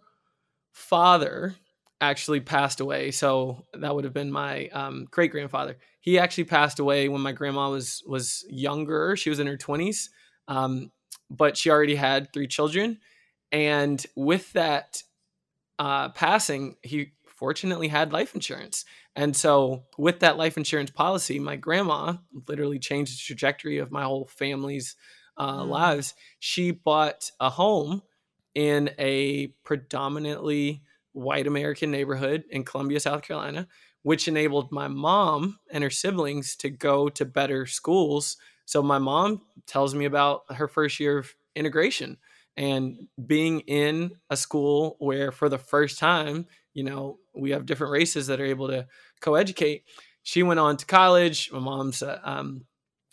[0.71, 1.56] father
[2.01, 3.12] actually passed away.
[3.12, 5.77] So that would have been my um, great grandfather.
[6.01, 9.15] He actually passed away when my grandma was was younger.
[9.15, 10.10] She was in her twenties,
[10.47, 10.91] um,
[11.30, 12.99] but she already had three children.
[13.51, 15.04] And with that
[15.80, 18.86] uh, passing, he fortunately had life insurance.
[19.15, 22.15] And so, with that life insurance policy, my grandma
[22.47, 24.95] literally changed the trajectory of my whole family's
[25.38, 25.67] uh, mm.
[25.67, 26.13] lives.
[26.39, 28.04] She bought a home
[28.56, 33.67] in a predominantly white American neighborhood in Columbia, South Carolina,
[34.04, 38.38] which enabled my mom and her siblings to go to better schools.
[38.65, 42.17] So my mom tells me about her first year of integration
[42.58, 47.92] and being in a school where for the first time, you know, we have different
[47.92, 48.88] races that are able to
[49.22, 49.84] co-educate.
[50.24, 51.52] She went on to college.
[51.52, 52.66] My mom's a, um,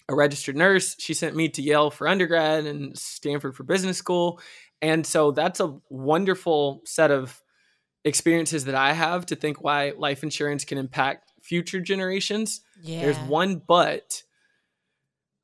[0.08, 0.96] a registered nurse.
[0.98, 4.40] She sent me to Yale for undergrad and Stanford for business school.
[4.80, 7.42] And so that's a wonderful set of
[8.04, 12.60] experiences that I have to think why life insurance can impact future generations.
[12.82, 13.02] Yeah.
[13.02, 14.22] There's one but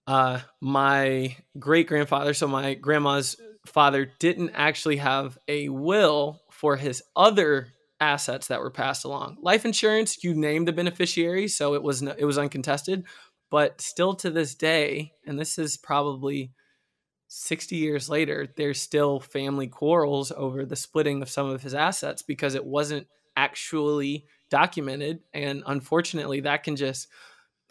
[0.06, 7.02] uh my great grandfather, so my grandma's father didn't actually have a will for his
[7.16, 7.68] other
[8.00, 9.36] assets that were passed along.
[9.40, 13.04] Life insurance, you named the beneficiary, so it was no, it was uncontested,
[13.50, 16.52] but still to this day, and this is probably
[17.28, 22.22] 60 years later, there's still family quarrels over the splitting of some of his assets
[22.22, 25.20] because it wasn't actually documented.
[25.32, 27.08] And unfortunately, that can just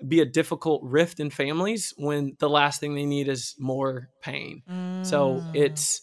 [0.06, 4.64] be a difficult rift in families when the last thing they need is more pain.
[4.70, 5.06] Mm.
[5.06, 6.02] So it's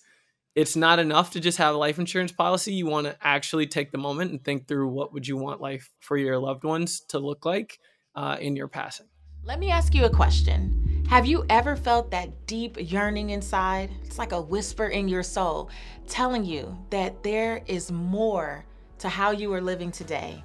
[0.54, 2.72] it's not enough to just have a life insurance policy.
[2.72, 5.90] You want to actually take the moment and think through what would you want life
[6.00, 7.78] for your loved ones to look like
[8.14, 9.06] uh, in your passing.
[9.44, 11.04] Let me ask you a question.
[11.08, 13.90] Have you ever felt that deep yearning inside?
[14.04, 15.70] It's like a whisper in your soul
[16.06, 18.64] telling you that there is more
[18.98, 20.44] to how you are living today.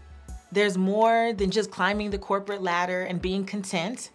[0.52, 4.12] There's more than just climbing the corporate ladder and being content.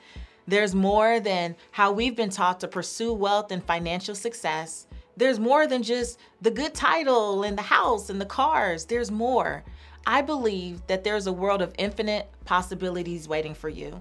[0.47, 4.87] There's more than how we've been taught to pursue wealth and financial success.
[5.21, 8.87] There's more than just the good title and the house and the cars.
[8.87, 9.63] There's more.
[10.07, 14.01] I believe that there's a world of infinite possibilities waiting for you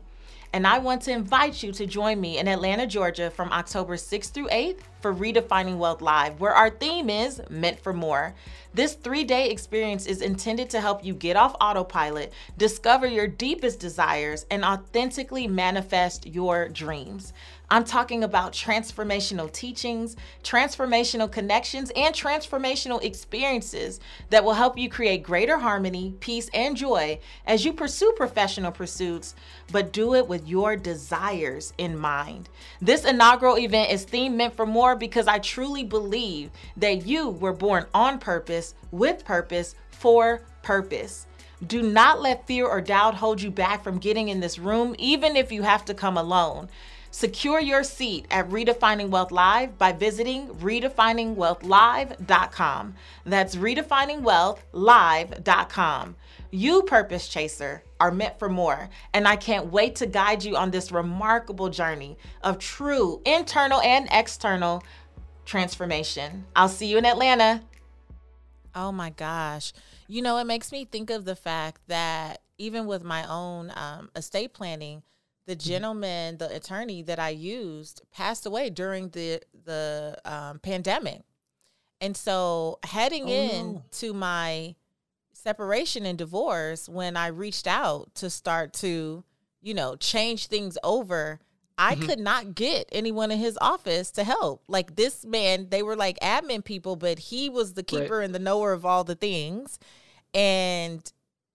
[0.51, 4.31] and I want to invite you to join me in Atlanta, Georgia from October 6th
[4.31, 8.33] through 8th for Redefining Wealth Live, where our theme is Meant for More.
[8.73, 13.79] This three day experience is intended to help you get off autopilot, discover your deepest
[13.79, 17.31] desires, and authentically manifest your dreams.
[17.71, 23.99] I'm talking about transformational teachings, transformational connections, and transformational experiences
[24.31, 29.35] that will help you create greater harmony, peace, and joy as you pursue professional pursuits,
[29.71, 32.49] but do it with your desires in mind.
[32.81, 37.53] This inaugural event is themed meant for more because I truly believe that you were
[37.53, 41.27] born on purpose, with purpose, for purpose.
[41.65, 45.35] Do not let fear or doubt hold you back from getting in this room, even
[45.35, 46.69] if you have to come alone.
[47.11, 52.95] Secure your seat at Redefining Wealth Live by visiting redefiningwealthlive.com.
[53.25, 56.15] That's redefiningwealthlive.com.
[56.51, 60.71] You, Purpose Chaser, are meant for more, and I can't wait to guide you on
[60.71, 64.83] this remarkable journey of true internal and external
[65.45, 66.45] transformation.
[66.55, 67.63] I'll see you in Atlanta.
[68.75, 69.73] Oh my gosh.
[70.07, 74.09] You know, it makes me think of the fact that even with my own um,
[74.15, 75.01] estate planning,
[75.45, 75.69] the mm-hmm.
[75.69, 81.21] gentleman, the attorney that I used, passed away during the the um, pandemic,
[82.01, 83.83] and so heading oh, in no.
[83.91, 84.75] to my
[85.33, 89.23] separation and divorce, when I reached out to start to,
[89.61, 91.39] you know, change things over,
[91.77, 92.05] I mm-hmm.
[92.05, 94.63] could not get anyone in his office to help.
[94.67, 98.25] Like this man, they were like admin people, but he was the keeper right.
[98.25, 99.79] and the knower of all the things.
[100.33, 101.11] And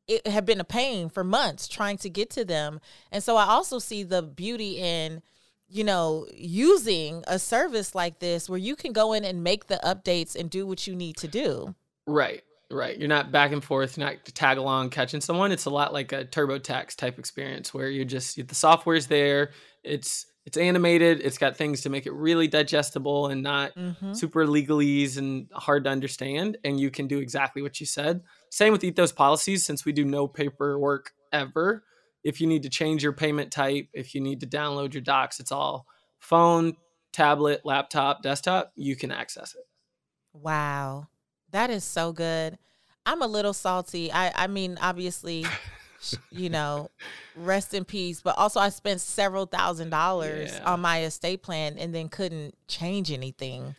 [0.06, 2.80] it had been a pain for months trying to get to them.
[3.10, 5.22] And so I also see the beauty in,
[5.68, 9.80] you know, using a service like this where you can go in and make the
[9.84, 11.74] updates and do what you need to do.
[12.06, 12.42] Right.
[12.70, 12.98] Right.
[12.98, 15.52] You're not back and forth, you're not tag along catching someone.
[15.52, 19.50] It's a lot like a TurboTax type experience where you're just the software's there,
[19.84, 24.12] it's it's animated, it's got things to make it really digestible and not mm-hmm.
[24.12, 26.58] super legalese and hard to understand.
[26.64, 28.20] And you can do exactly what you said.
[28.54, 31.82] Same with Ethos policies, since we do no paperwork ever.
[32.22, 35.40] If you need to change your payment type, if you need to download your docs,
[35.40, 35.86] it's all
[36.20, 36.76] phone,
[37.12, 39.66] tablet, laptop, desktop, you can access it.
[40.32, 41.08] Wow.
[41.50, 42.56] That is so good.
[43.04, 44.12] I'm a little salty.
[44.12, 45.46] I I mean, obviously
[46.30, 46.90] you know,
[47.34, 48.20] rest in peace.
[48.20, 50.72] But also, I spent several thousand dollars Yeah.
[50.72, 53.74] on my estate plan and then couldn't change anything.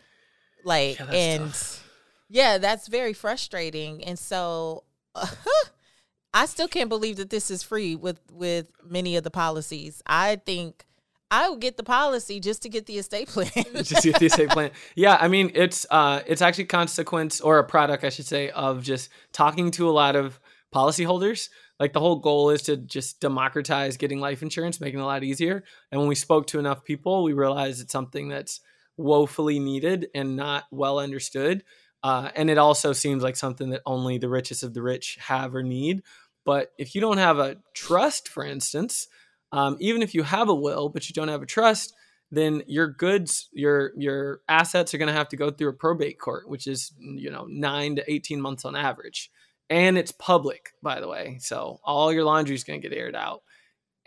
[0.66, 1.85] Like, Yeah, and tough.
[2.30, 4.04] Yeah, that's very frustrating.
[4.04, 4.84] And so,
[6.34, 10.04] I still can't believe that this is free with with many of the policies.
[10.06, 10.86] I think
[11.32, 13.50] I would get the policy just to get the estate plan.
[13.76, 14.72] just get the estate plan.
[14.96, 18.84] Yeah, I mean it's uh it's actually consequence or a product I should say of
[18.84, 20.40] just talking to a lot of
[20.74, 21.50] policyholders.
[21.80, 25.24] Like the whole goal is to just democratize getting life insurance, making it a lot
[25.24, 25.64] easier.
[25.92, 28.62] And when we spoke to enough people, we realized it's something that's
[28.98, 31.64] woefully needed and not well understood.
[32.06, 35.56] Uh, and it also seems like something that only the richest of the rich have
[35.56, 36.04] or need.
[36.46, 39.08] But if you don't have a trust, for instance,
[39.52, 41.96] um, even if you have a will but you don't have a trust,
[42.30, 46.20] then your goods, your your assets are going to have to go through a probate
[46.20, 49.32] court, which is you know nine to eighteen months on average,
[49.72, 51.38] and it's public, by the way.
[51.40, 53.42] So all your laundry is going to get aired out.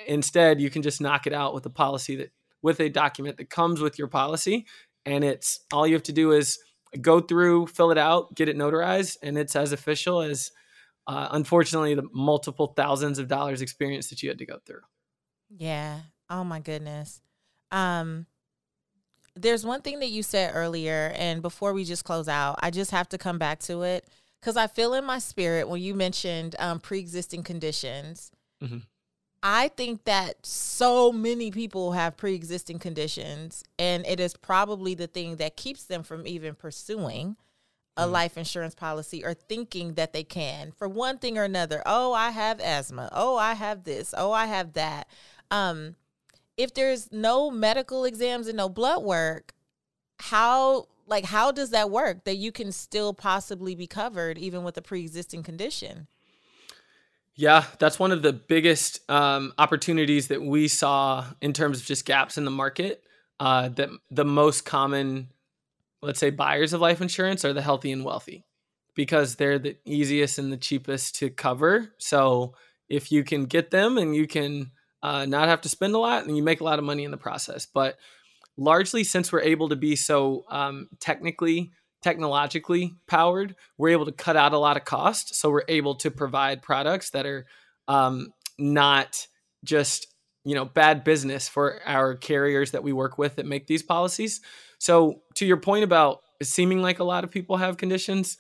[0.07, 2.31] Instead, you can just knock it out with a policy that
[2.63, 4.67] with a document that comes with your policy,
[5.05, 6.61] and it's all you have to do is
[7.01, 10.51] go through, fill it out, get it notarized, and it's as official as.
[11.07, 14.83] Uh, unfortunately, the multiple thousands of dollars experience that you had to go through.
[15.49, 16.01] Yeah.
[16.29, 17.23] Oh my goodness.
[17.71, 18.27] Um
[19.35, 22.91] there's one thing that you said earlier and before we just close out, I just
[22.91, 24.07] have to come back to it
[24.43, 28.31] cuz I feel in my spirit when you mentioned um pre-existing conditions.
[28.63, 28.83] Mhm.
[29.43, 35.37] I think that so many people have pre-existing conditions and it is probably the thing
[35.37, 37.37] that keeps them from even pursuing
[37.97, 38.13] a Mhm.
[38.13, 41.83] life insurance policy or thinking that they can for one thing or another.
[41.87, 43.09] Oh, I have asthma.
[43.13, 44.13] Oh, I have this.
[44.17, 45.09] Oh, I have that.
[45.51, 45.97] Um,
[46.57, 49.55] if there's no medical exams and no blood work,
[50.19, 54.77] how like how does that work that you can still possibly be covered even with
[54.77, 56.09] a pre-existing condition?
[57.39, 62.05] Yeah, that's one of the biggest um, opportunities that we saw in terms of just
[62.05, 63.05] gaps in the market.
[63.39, 65.29] Uh, that the most common,
[66.03, 68.45] let's say, buyers of life insurance are the healthy and wealthy
[68.97, 71.93] because they're the easiest and the cheapest to cover.
[71.99, 72.55] So
[72.89, 74.73] if you can get them and you can
[75.05, 77.13] uh, not have to spend a lot, and you make a lot of money in
[77.13, 77.67] the process.
[77.73, 77.99] But
[78.57, 81.71] largely, since we're able to be so um, technically
[82.03, 85.35] technologically powered, we're able to cut out a lot of cost.
[85.35, 87.47] So we're able to provide products that are
[87.89, 88.29] um,
[88.59, 89.27] not
[89.65, 90.07] just
[90.45, 94.41] you know bad business for our carriers that we work with that make these policies.
[94.79, 98.39] So to your point about seeming like a lot of people have conditions,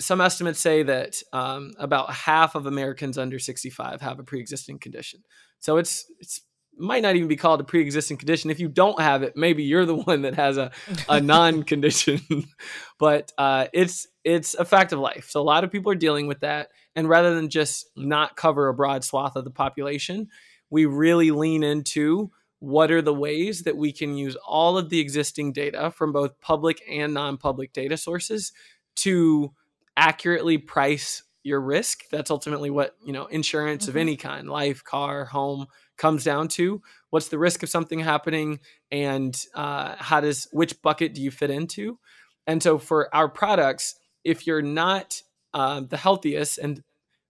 [0.00, 5.22] some estimates say that um, about half of Americans under 65 have a pre-existing condition.
[5.58, 6.40] So it's it's
[6.78, 8.50] might not even be called a pre-existing condition.
[8.50, 10.70] If you don't have it, maybe you're the one that has a,
[11.08, 12.20] a non-condition.
[12.98, 15.30] but uh, it's it's a fact of life.
[15.30, 18.68] So a lot of people are dealing with that, and rather than just not cover
[18.68, 20.28] a broad swath of the population,
[20.70, 24.98] we really lean into what are the ways that we can use all of the
[24.98, 28.52] existing data from both public and non-public data sources
[28.96, 29.52] to
[29.96, 32.04] accurately price your risk.
[32.10, 34.00] That's ultimately what, you know, insurance of Mhm.
[34.00, 36.80] any kind, life, car, home comes down to.
[37.10, 38.60] What's the risk of something happening
[38.92, 41.98] and uh, how does which bucket do you fit into?
[42.46, 45.22] And so for our products, if you're not
[45.54, 46.84] uh, the healthiest and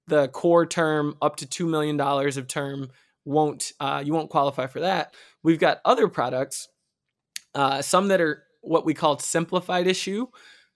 [0.06, 2.90] the core term up to $2 million of term
[3.24, 5.14] won't uh, you won't qualify for that.
[5.42, 6.68] We've got other products,
[7.54, 10.26] uh, some that are what we call simplified issue.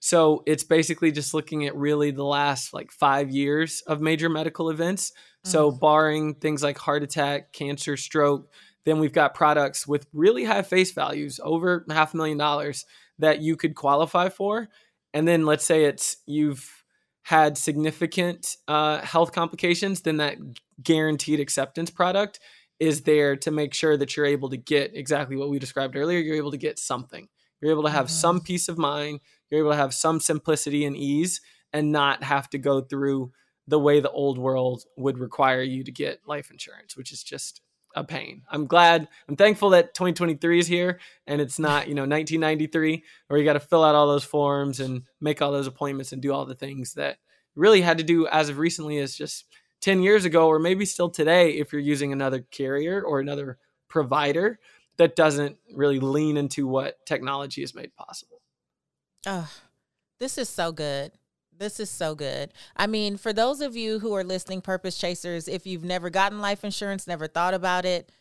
[0.05, 4.69] So it's basically just looking at really the last like five years of major medical
[4.69, 5.13] events.
[5.45, 8.51] So barring things like heart attack, cancer, stroke,
[8.83, 12.85] then we've got products with really high face values, over half a million dollars
[13.19, 14.67] that you could qualify for.
[15.13, 16.83] And then let's say it's you've
[17.21, 20.35] had significant uh, health complications, then that
[20.83, 22.41] guaranteed acceptance product
[22.77, 26.19] is there to make sure that you're able to get exactly what we described earlier.
[26.19, 27.29] You're able to get something.
[27.61, 28.09] You're able to have Mhm.
[28.09, 29.21] some peace of mind.
[29.53, 31.39] You're able to have some simplicity and ease
[31.71, 33.33] and not have to go through
[33.67, 37.61] the way the old world would require you to get life insurance, which is just
[37.95, 38.41] a pain.
[38.49, 43.39] I'm glad, I'm thankful that 2023 is here and it's not, you know, 1993 where
[43.39, 46.33] you got to fill out all those forms and make all those appointments and do
[46.33, 47.17] all the things that
[47.55, 49.45] really had to do as of recently as just
[49.81, 54.57] 10 years ago or maybe still today if you're using another carrier or another provider
[54.97, 58.32] that doesn't really lean into what technology has made possible.
[59.25, 59.49] Oh,
[60.19, 61.11] this is so good.
[61.57, 62.51] This is so good.
[62.75, 66.41] I mean, for those of you who are listening, Purpose Chasers, if you've never gotten
[66.41, 68.11] life insurance, never thought about it,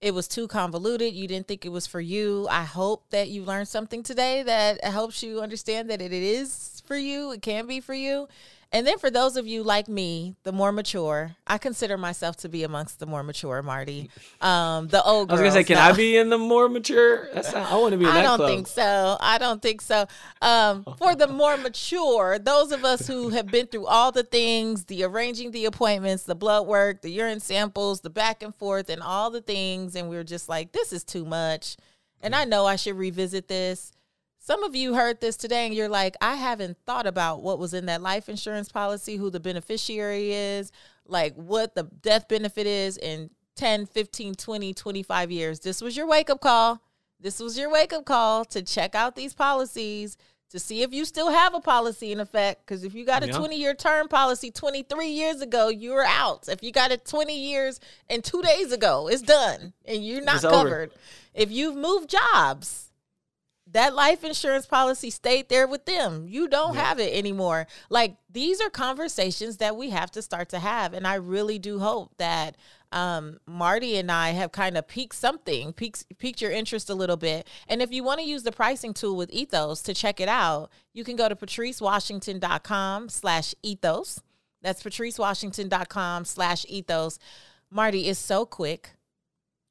[0.00, 2.48] it was too convoluted, you didn't think it was for you.
[2.50, 6.96] I hope that you learned something today that helps you understand that it is for
[6.96, 8.26] you, it can be for you.
[8.72, 12.48] And then for those of you like me, the more mature, I consider myself to
[12.48, 14.10] be amongst the more mature, Marty.
[14.40, 15.28] Um, the old.
[15.28, 15.82] I was gonna say, can no.
[15.82, 17.28] I be in the more mature?
[17.34, 18.04] That's not, I want to be.
[18.04, 18.48] In I don't club.
[18.48, 19.16] think so.
[19.18, 20.06] I don't think so.
[20.40, 24.84] Um, for the more mature, those of us who have been through all the things,
[24.84, 29.02] the arranging the appointments, the blood work, the urine samples, the back and forth, and
[29.02, 31.76] all the things, and we are just like, this is too much.
[32.22, 33.90] And I know I should revisit this.
[34.50, 37.72] Some of you heard this today and you're like, I haven't thought about what was
[37.72, 40.72] in that life insurance policy, who the beneficiary is,
[41.06, 45.60] like what the death benefit is in 10, 15, 20, 25 years.
[45.60, 46.82] This was your wake up call.
[47.20, 50.16] This was your wake up call to check out these policies
[50.48, 52.66] to see if you still have a policy in effect.
[52.66, 53.38] Because if you got a Yeah.
[53.38, 56.48] 20 year term policy 23 years ago, you were out.
[56.48, 57.78] If you got it 20 years
[58.08, 60.56] and two days ago, it's done and you're not It's over.
[60.56, 60.90] covered.
[61.34, 62.89] If you've moved jobs,
[63.72, 66.26] that life insurance policy stayed there with them.
[66.28, 67.66] You don't have it anymore.
[67.88, 70.92] Like these are conversations that we have to start to have.
[70.92, 72.56] And I really do hope that
[72.92, 77.16] um, Marty and I have kind of piqued something, piqued, piqued your interest a little
[77.16, 77.46] bit.
[77.68, 80.70] And if you want to use the pricing tool with Ethos to check it out,
[80.92, 84.20] you can go to patricewashington.com slash ethos.
[84.62, 87.18] That's patricewashington.com slash ethos.
[87.70, 88.90] Marty is so quick.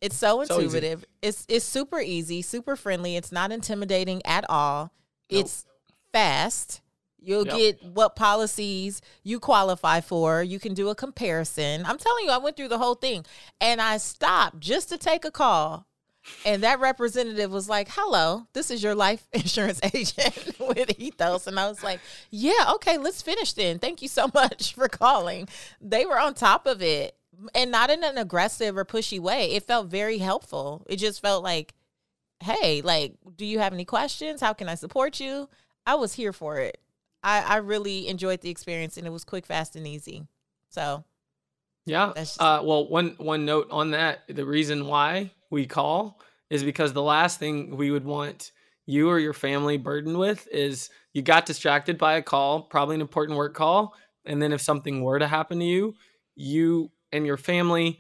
[0.02, 1.06] It's so So intuitive.
[1.22, 3.16] It's it's super easy, super friendly.
[3.16, 4.94] It's not intimidating at all.
[5.32, 5.42] Nope.
[5.42, 5.66] It's
[6.14, 6.82] fast.
[7.22, 7.58] You'll Yep.
[7.58, 10.42] get what policies you qualify for.
[10.42, 11.86] You can do a comparison.
[11.86, 13.26] I'm telling you, I went through the whole thing
[13.60, 15.86] and I stopped just to take a call.
[16.46, 21.46] And that representative was like, Hello, this is your life insurance agent with Ethos.
[21.48, 23.80] And I was like, Yeah, okay, let's finish then.
[23.80, 25.50] Thank you so much for calling.
[25.82, 27.18] They were on top of it
[27.56, 29.52] and not in an aggressive or pushy way.
[29.52, 30.86] It felt very helpful.
[30.90, 31.74] It just felt like,
[32.42, 34.40] Hey, like, do you have any questions?
[34.42, 35.50] How can I support you?
[35.86, 36.80] I was here for it.
[37.22, 40.26] I, I really enjoyed the experience and it was quick, fast, and easy.
[40.70, 41.04] So
[41.86, 42.14] Yeah.
[42.16, 46.64] That's just- Uh, well, one one note on that: the reason why we call is
[46.64, 48.52] because the last thing we would want
[48.86, 53.02] you or your family burdened with is you got distracted by a call, probably an
[53.02, 53.94] important work call,
[54.26, 55.94] and then if something were to happen to you,
[56.36, 58.00] you and your family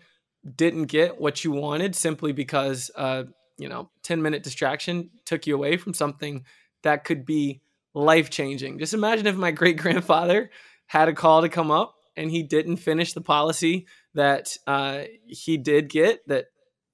[0.55, 3.23] didn't get what you wanted simply because uh,
[3.59, 6.45] you know, 10 minute distraction took you away from something
[6.81, 7.61] that could be
[7.93, 8.79] life changing.
[8.79, 10.49] Just imagine if my great grandfather
[10.87, 13.85] had a call to come up and he didn't finish the policy
[14.15, 16.45] that uh, he did get that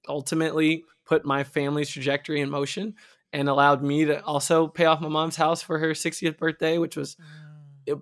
[0.08, 2.94] ultimately put my family's trajectory in motion
[3.32, 6.96] and allowed me to also pay off my mom's house for her 60th birthday, which
[6.96, 7.16] was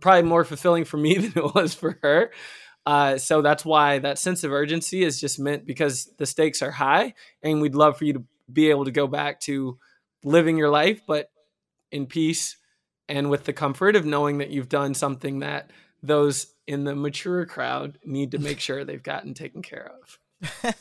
[0.00, 2.30] probably more fulfilling for me than it was for her.
[2.86, 6.70] Uh, so that's why that sense of urgency is just meant because the stakes are
[6.70, 9.78] high and we'd love for you to be able to go back to
[10.22, 11.30] living your life, but
[11.90, 12.56] in peace
[13.08, 15.70] and with the comfort of knowing that you've done something that
[16.02, 20.74] those in the mature crowd need to make sure they've gotten taken care of.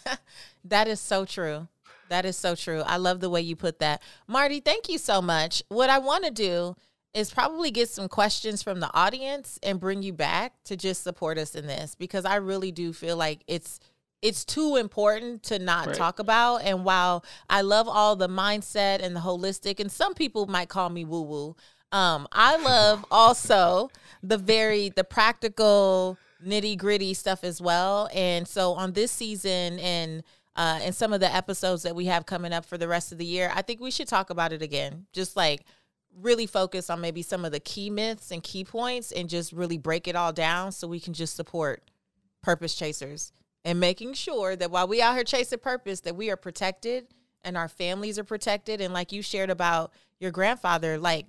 [0.66, 1.68] that is so true.
[2.10, 2.82] That is so true.
[2.82, 4.02] I love the way you put that.
[4.28, 5.64] Marty, thank you so much.
[5.70, 6.76] What I want to do
[7.14, 11.38] is probably get some questions from the audience and bring you back to just support
[11.38, 13.80] us in this because I really do feel like it's
[14.22, 15.96] it's too important to not Right.
[15.98, 20.48] talk about and while I love all the mindset and the holistic and some people
[20.48, 21.56] might call me woo woo
[21.92, 23.92] um I love also
[24.24, 30.24] the very the practical nitty gritty stuff as well and so on this season and
[30.56, 33.18] uh, and some of the episodes that we have coming up for the rest of
[33.18, 35.08] the year, I think we should talk about it again.
[35.12, 35.66] Just like
[36.22, 39.78] really focus on maybe some of the key myths and key points and just really
[39.78, 41.90] break it all down so we can just support
[42.42, 43.32] purpose chasers
[43.66, 47.08] and making sure that while we out here chasing purpose that we are protected
[47.44, 51.26] and our families are protected and like you shared about your grandfather like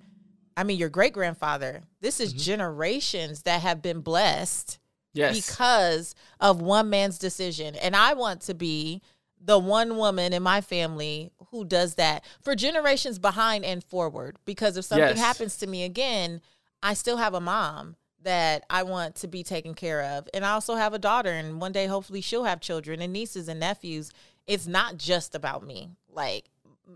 [0.57, 2.43] I mean your great grandfather this is mm-hmm.
[2.43, 4.79] generations that have been blessed
[5.15, 5.47] Yes.
[5.47, 7.77] because of one man's decision.
[7.77, 9.01] And I want to be
[9.45, 14.37] the one woman in my family who does that for generations behind and forward.
[14.45, 15.19] Because if something Yes.
[15.19, 16.41] happens to me again,
[16.83, 20.29] I still have a mom that I want to be taken care of.
[20.33, 23.49] And I also have a daughter, and one day hopefully she'll have children and nieces
[23.49, 24.11] and nephews.
[24.47, 25.91] It's not just about me.
[26.09, 26.47] Like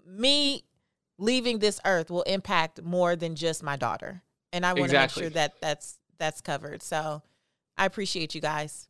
[0.07, 0.65] me
[1.19, 4.23] leaving this earth will impact more than just my daughter.
[4.53, 5.23] And I want Exactly.
[5.23, 6.83] to make sure that that's that's covered.
[6.83, 7.23] So
[7.77, 8.89] I appreciate you guys.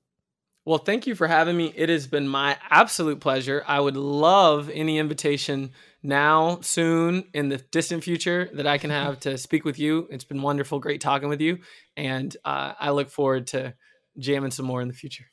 [0.68, 1.72] Well, thank you for having me.
[1.74, 3.64] It has been my absolute pleasure.
[3.66, 5.70] I would love any invitation
[6.02, 10.06] now, soon, in the distant future that I can have to speak with you.
[10.10, 11.60] It's been wonderful, great talking with you.
[11.96, 13.72] And uh, I look forward to
[14.18, 15.24] jamming some more in the future.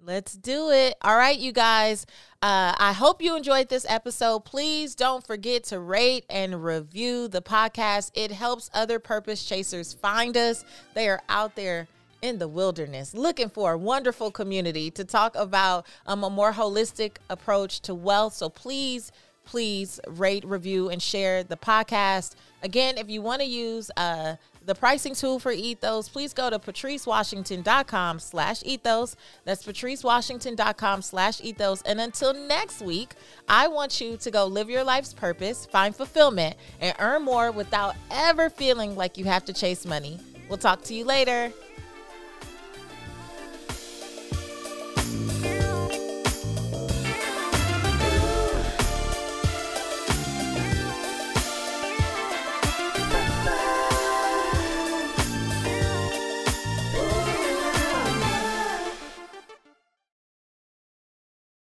[0.00, 0.94] Let's do it.
[1.02, 2.06] All right, you guys.
[2.40, 4.44] Uh, I hope you enjoyed this episode.
[4.44, 8.12] Please don't forget to rate and review the podcast.
[8.14, 10.64] It helps other purpose chasers find us.
[10.94, 11.88] They are out there
[12.22, 17.16] in the wilderness, looking for a wonderful community to talk about um, a more holistic
[17.28, 18.34] approach to wealth.
[18.34, 19.12] So please,
[19.44, 22.34] please rate, review, and share the podcast.
[22.62, 26.58] Again, if you want to use uh, the pricing tool for ethos please go to
[26.58, 33.14] patricewashington.com slash ethos that's patricewashington.com slash ethos and until next week
[33.48, 37.96] i want you to go live your life's purpose find fulfillment and earn more without
[38.10, 41.52] ever feeling like you have to chase money we'll talk to you later